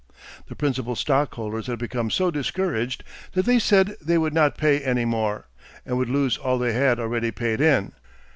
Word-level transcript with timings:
The 0.47 0.55
principal 0.55 0.95
stockholders 0.95 1.67
had 1.67 1.77
become 1.77 2.09
so 2.09 2.31
discouraged 2.31 3.03
that 3.33 3.45
they 3.45 3.59
said 3.59 3.95
they 4.01 4.17
would 4.17 4.33
not 4.33 4.57
pay 4.57 4.79
any 4.79 5.05
more, 5.05 5.45
and 5.85 5.95
would 5.95 6.09
lose 6.09 6.37
all 6.39 6.57
they 6.57 6.73
had 6.73 6.99
already 6.99 7.29
paid 7.29 7.61
in. 7.61 7.91